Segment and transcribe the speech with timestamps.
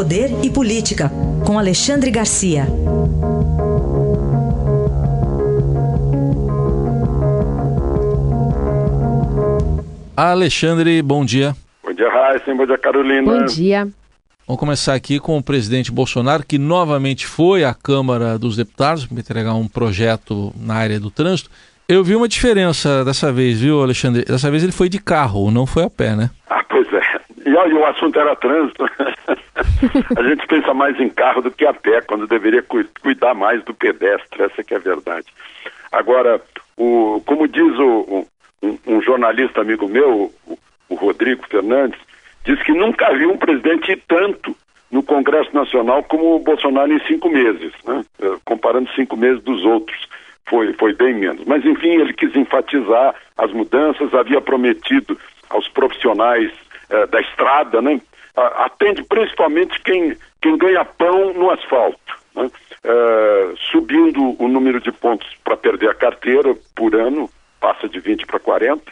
[0.00, 1.10] Poder e Política,
[1.44, 2.64] com Alexandre Garcia.
[10.16, 11.54] Alexandre, bom dia.
[11.84, 12.54] Bom dia, Raíssa.
[12.54, 13.40] Bom dia, Carolina.
[13.40, 13.88] Bom dia.
[14.46, 19.18] Vamos começar aqui com o presidente Bolsonaro, que novamente foi à Câmara dos Deputados para
[19.18, 21.50] entregar um projeto na área do trânsito.
[21.86, 24.24] Eu vi uma diferença dessa vez, viu, Alexandre?
[24.24, 26.30] Dessa vez ele foi de carro, não foi a pé, né?
[26.48, 27.20] Ah, pois é.
[27.44, 28.84] E, e o assunto era trânsito.
[30.16, 33.62] a gente pensa mais em carro do que a pé, quando deveria cu cuidar mais
[33.64, 35.26] do pedestre, essa que é a verdade.
[35.90, 36.40] Agora,
[36.76, 38.26] o, como diz o,
[38.62, 40.58] um, um jornalista amigo meu, o,
[40.88, 41.98] o Rodrigo Fernandes,
[42.44, 44.56] diz que nunca viu um presidente tanto
[44.90, 48.04] no Congresso Nacional como o Bolsonaro em cinco meses, né?
[48.20, 50.08] Eh, comparando cinco meses dos outros.
[50.46, 51.44] Foi, foi bem menos.
[51.44, 55.16] Mas, enfim, ele quis enfatizar as mudanças, havia prometido
[55.48, 56.50] aos profissionais
[56.90, 58.00] eh, da estrada, né?
[58.36, 61.98] atende principalmente quem, quem ganha pão no asfalto,
[62.34, 62.50] né?
[62.82, 67.28] Eh, subindo o número de pontos para perder a carteira por ano,
[67.60, 68.82] passa de 20 para 40,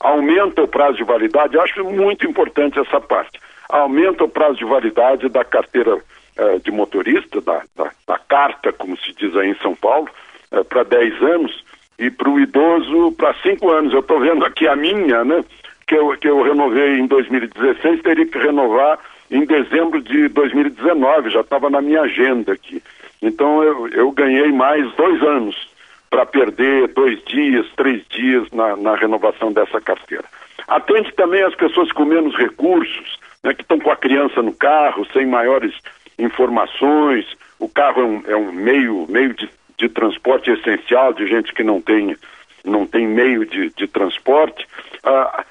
[0.00, 3.38] aumenta o prazo de validade, acho muito importante essa parte,
[3.68, 5.98] aumenta o prazo de validade da carteira
[6.36, 10.08] eh, de motorista, da, da, da, carta, como se diz aí em São Paulo,
[10.50, 11.64] eh, para 10 anos
[11.96, 13.92] e para o idoso para 5 anos.
[13.92, 15.44] Eu estou vendo aqui a minha, né,
[15.88, 18.98] que eu, que eu renovei em 2016, teria que renovar
[19.30, 22.82] em dezembro de 2019, já estava na minha agenda aqui.
[23.22, 25.68] Então eu, eu ganhei mais dois anos
[26.10, 30.24] para perder dois dias, três dias na, na, renovação dessa carteira.
[30.66, 35.06] Atende também as pessoas com menos recursos, né, que estão com a criança no carro,
[35.12, 35.74] sem maiores
[36.18, 37.26] informações.
[37.58, 41.62] O carro é um, é um meio, meio de, de, transporte essencial de gente que
[41.62, 42.16] não tem,
[42.64, 44.66] não tem meio de, de transporte.
[45.02, 45.44] Ah,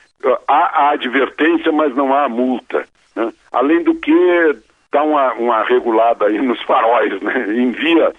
[0.48, 2.86] há a advertência, mas não há a multa.
[3.16, 3.32] Né?
[3.52, 4.58] Além do que,
[4.92, 7.46] dá uma, uma regulada aí nos faróis, né?
[7.56, 8.14] envia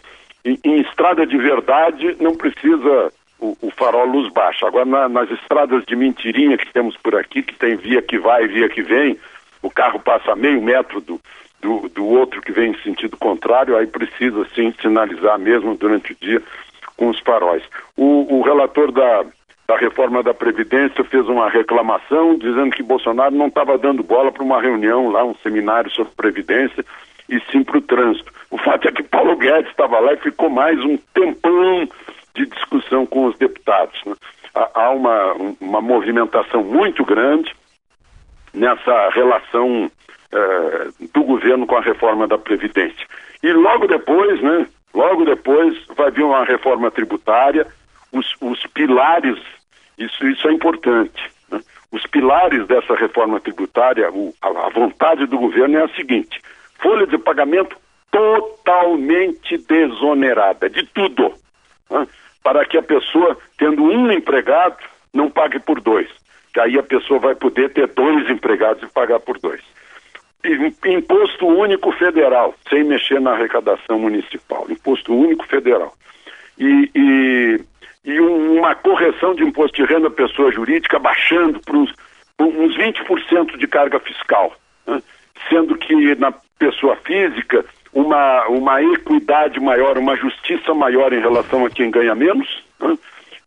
[0.45, 4.67] em, em estrada de verdade não precisa o, o farol luz baixa.
[4.67, 8.47] Agora na, nas estradas de mentirinha que temos por aqui, que tem via que vai
[8.47, 9.19] via que vem,
[9.63, 11.21] o carro passa meio metro do,
[11.61, 16.17] do, do outro que vem em sentido contrário, aí precisa sim sinalizar mesmo durante o
[16.21, 16.43] dia
[16.97, 17.63] com os faróis.
[17.97, 19.25] O, o relator da,
[19.69, 24.43] da reforma da Previdência fez uma reclamação dizendo que Bolsonaro não estava dando bola para
[24.43, 26.83] uma reunião lá, um seminário sobre Previdência,
[27.29, 28.33] e sim para o trânsito.
[28.51, 31.87] O fato é que Paulo Guedes estava lá e ficou mais um tempão
[32.35, 34.03] de discussão com os deputados.
[34.07, 34.15] Né?
[34.55, 37.55] Há uma, uma movimentação muito grande
[38.55, 39.91] nessa relação
[40.33, 43.07] eh, do governo com a reforma da Previdência.
[43.43, 47.67] E logo depois, né, logo depois vai vir uma reforma tributária,
[48.11, 49.39] os, os pilares,
[49.99, 51.21] isso, isso é importante,
[51.51, 51.61] né?
[51.91, 56.41] os pilares dessa reforma tributária, o, a, a vontade do governo é a seguinte,
[56.81, 57.77] folha de pagamento
[58.11, 61.33] totalmente desonerada de tudo,
[61.91, 62.07] né?
[62.43, 64.79] para que a pessoa, tendo um empregado,
[65.13, 66.09] não pague por dois.
[66.53, 69.61] Que aí a pessoa vai poder ter dois empregados e pagar por dois.
[70.87, 74.67] Imposto único federal, sem mexer na arrecadação municipal.
[74.71, 75.93] Imposto único federal.
[76.59, 77.61] E, e,
[78.05, 81.93] e uma correção de imposto de renda pessoa jurídica baixando para uns,
[82.41, 84.55] uns 20% de carga fiscal.
[84.87, 85.03] Né?
[85.49, 91.71] Sendo que na pessoa física uma, uma equidade maior, uma justiça maior em relação a
[91.71, 92.99] quem ganha menos né,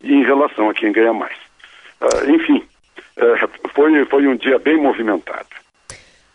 [0.04, 1.36] e em relação a quem ganha mais.
[2.02, 2.64] Uh, enfim,
[3.18, 5.48] uh, foi, foi um dia bem movimentado.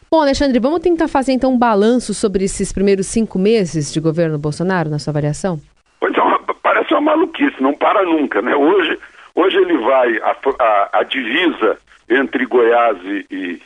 [0.08, 4.38] Bom, Alexandre, vamos tentar fazer então um balanço sobre esses primeiros cinco meses de governo
[4.38, 5.60] Bolsonaro, na sua avaliação?
[5.98, 8.54] Pois é, uma, parece uma maluquice, não para nunca, né?
[8.54, 8.98] Hoje,
[9.34, 13.60] hoje ele vai, a, a, a divisa entre Goiás e,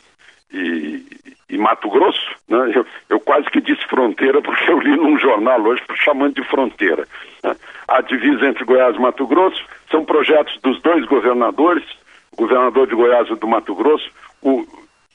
[0.53, 1.05] e,
[1.49, 2.71] e Mato Grosso, né?
[2.73, 7.07] eu, eu, quase que disse fronteira porque eu li num jornal hoje chamando de fronteira.
[7.43, 7.55] Né?
[7.87, 11.83] A divisa entre Goiás e Mato Grosso são projetos dos dois governadores,
[12.33, 14.09] o governador de Goiás e do Mato Grosso,
[14.41, 14.65] o,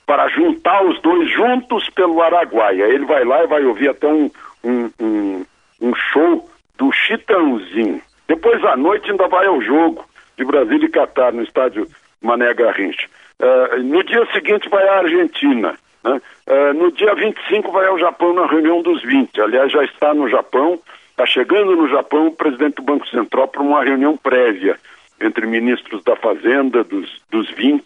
[0.06, 2.84] para juntar os dois juntos pelo Araguaia.
[2.84, 4.30] Ele vai lá e vai ouvir até um,
[4.62, 5.46] um, um,
[5.80, 6.48] um show
[6.78, 8.00] do Chitãozinho.
[8.28, 10.04] Depois à noite ainda vai ao jogo
[10.36, 11.88] de Brasília e Catar no estádio
[12.20, 13.08] Mané Garrincha.
[13.40, 15.74] Uh, no dia seguinte vai à Argentina.
[16.04, 16.20] Né?
[16.46, 19.40] Uh, no dia 25 vai ao Japão na reunião dos 20.
[19.40, 20.78] Aliás, já está no Japão,
[21.10, 24.78] está chegando no Japão o presidente do Banco Central para uma reunião prévia
[25.18, 27.82] entre ministros da Fazenda, dos, dos 20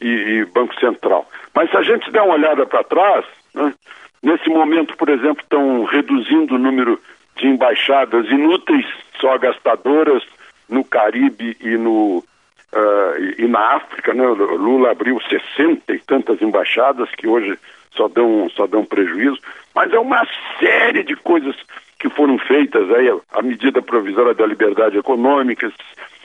[0.00, 1.28] e, e Banco Central.
[1.54, 3.24] Mas se a gente der uma olhada para trás,
[3.54, 3.72] né?
[4.20, 7.00] nesse momento, por exemplo, estão reduzindo o número
[7.36, 8.86] de embaixadas inúteis,
[9.20, 10.22] só gastadoras,
[10.68, 14.26] no Caribe e no, uh, e, na África, né?
[14.26, 17.58] Lula abriu 60 e tantas embaixadas que hoje
[17.92, 19.38] só dão, só dão prejuízo,
[19.74, 20.26] mas é uma
[20.58, 21.54] série de coisas
[21.98, 25.72] que foram feitas aí, a medida provisória da liberdade econômica,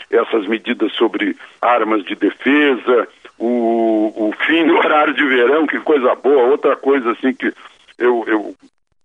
[0.09, 3.07] essas medidas sobre armas de defesa,
[3.39, 7.53] o, o fim do horário de verão, que coisa boa, outra coisa assim que
[7.97, 8.55] eu, eu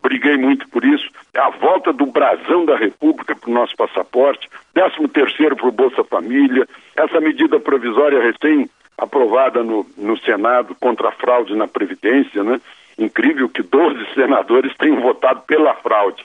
[0.07, 4.49] briguei muito por isso, é a volta do brasão da República para o nosso passaporte,
[4.73, 11.09] 13 terceiro para o Bolsa Família, essa medida provisória recém aprovada no, no Senado contra
[11.09, 12.61] a fraude na Previdência, né?
[12.97, 16.25] Incrível que 12 senadores tenham votado pela fraude.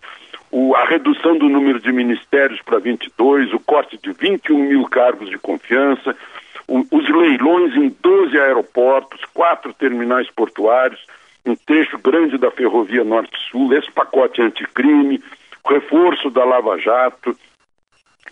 [0.52, 5.28] O, a redução do número de ministérios para 22, o corte de 21 mil cargos
[5.28, 6.16] de confiança,
[6.68, 11.04] o, os leilões em 12 aeroportos, quatro terminais portuários,
[11.46, 15.22] um trecho grande da ferrovia Norte-Sul, esse pacote anticrime,
[15.66, 17.36] reforço da Lava Jato,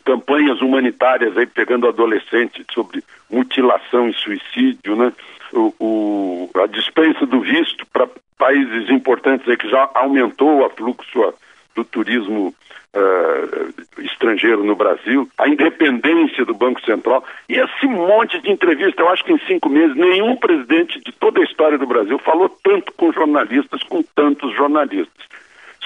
[0.05, 5.13] campanhas humanitárias aí pegando adolescentes sobre mutilação e suicídio, né?
[5.53, 8.07] O, o a dispensa do visto para
[8.37, 11.33] países importantes aí que já aumentou o fluxo
[11.79, 12.53] do turismo
[12.93, 19.01] uh, estrangeiro no Brasil, a independência do Banco Central e esse monte de entrevista.
[19.01, 22.49] Eu acho que em cinco meses nenhum presidente de toda a história do Brasil falou
[22.63, 25.25] tanto com jornalistas, com tantos jornalistas.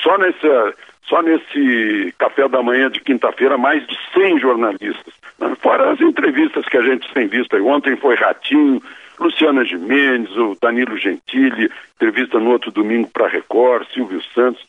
[0.01, 0.73] Só nessa
[1.03, 5.13] só nesse café da manhã de quinta-feira, mais de 100 jornalistas.
[5.59, 7.61] Fora as entrevistas que a gente tem visto aí.
[7.61, 8.81] Ontem foi Ratinho,
[9.19, 14.65] Luciana Gimenez, o Danilo Gentili, entrevista no outro domingo para Record, Silvio Santos.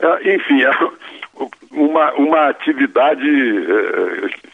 [0.00, 0.70] É, enfim, é
[1.70, 4.52] uma, uma atividade é,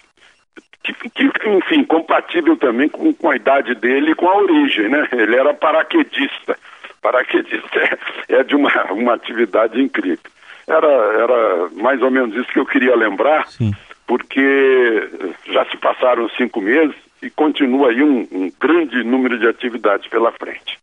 [0.83, 5.09] que, que, enfim, compatível também com, com a idade dele e com a origem, né?
[5.13, 6.57] Ele era paraquedista.
[7.03, 7.79] Paraquedista
[8.29, 10.19] é, é de uma, uma atividade incrível.
[10.67, 13.73] Era, era mais ou menos isso que eu queria lembrar, Sim.
[14.07, 15.09] porque
[15.47, 20.31] já se passaram cinco meses e continua aí um, um grande número de atividades pela
[20.33, 20.79] frente.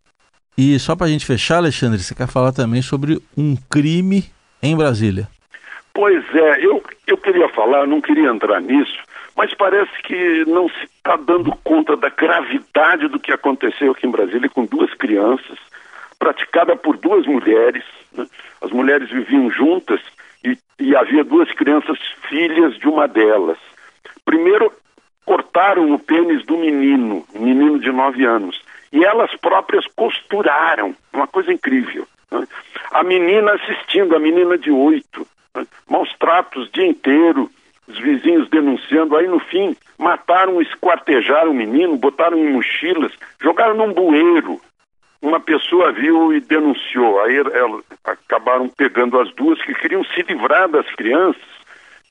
[0.58, 4.24] E só para a gente fechar, Alexandre, você quer falar também sobre um crime
[4.68, 5.28] em Brasília?
[5.94, 8.98] Pois é, eu, eu queria falar, não queria entrar nisso,
[9.36, 14.12] mas parece que não se está dando conta da gravidade do que aconteceu aqui em
[14.12, 15.58] Brasília com duas crianças,
[16.20, 17.84] praticada por duas mulheres.
[18.14, 18.28] Né?
[18.62, 20.02] As mulheres viviam juntas
[20.44, 21.98] e, e havia duas crianças
[22.28, 23.58] filhas de uma delas.
[24.26, 24.72] Primeiro,
[25.26, 28.62] cortaram o pênis do menino, um menino de nove anos,
[28.92, 32.08] e elas próprias costuraram, uma coisa incrível.
[32.32, 32.48] Né?
[32.92, 35.66] A menina assistindo, a menina de oito, né?
[35.90, 37.50] maus tratos o dia inteiro,
[37.88, 43.12] os vizinhos denunciando, aí no fim mataram, esquartejaram o menino, botaram em mochilas,
[43.42, 44.60] jogaram num bueiro.
[45.22, 50.70] Uma pessoa viu e denunciou, aí elas acabaram pegando as duas que queriam se livrar
[50.70, 51.42] das crianças,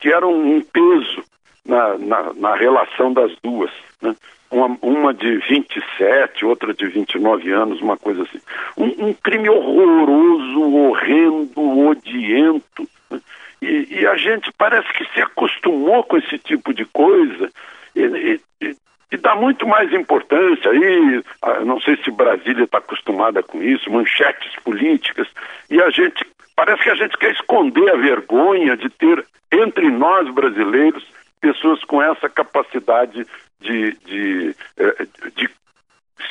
[0.00, 1.22] que eram um peso
[1.64, 3.70] na, na, na relação das duas.
[4.02, 4.14] Né?
[4.54, 8.40] Uma, uma, de 27, outra de 29 anos, uma coisa assim.
[8.76, 12.88] Um, um crime horroroso, horrendo, odiento.
[13.10, 13.20] Né?
[13.60, 17.50] E, e, a gente parece que se acostumou com esse tipo de coisa
[17.96, 18.76] e, e,
[19.10, 21.24] e dá muito mais importância aí.
[21.64, 25.26] Não sei se Brasília está acostumada com isso, manchetes políticas,
[25.68, 26.24] e a gente
[26.54, 31.04] parece que a gente quer esconder a vergonha de ter entre nós brasileiros
[31.44, 33.26] pessoas com essa capacidade
[33.60, 35.06] de, de, eh,
[35.36, 35.50] de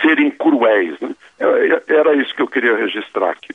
[0.01, 0.99] serem cruéis.
[0.99, 1.13] Né?
[1.87, 3.53] Era isso que eu queria registrar aqui.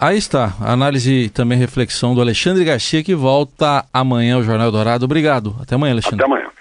[0.00, 5.04] Aí está, análise e também reflexão do Alexandre Garcia, que volta amanhã ao Jornal Dourado.
[5.04, 5.54] Obrigado.
[5.60, 6.24] Até amanhã, Alexandre.
[6.24, 6.53] Até amanhã.